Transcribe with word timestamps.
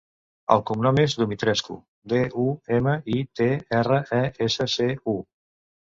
El 0.53 0.61
cognom 0.69 1.01
és 1.03 1.15
Dumitrescu: 1.19 1.77
de, 2.15 2.23
u, 2.47 2.47
ema, 2.81 2.97
i, 3.19 3.21
te, 3.41 3.53
erra, 3.85 4.05
e, 4.25 4.27
essa, 4.51 4.71
ce, 4.79 4.93
u. 5.17 5.21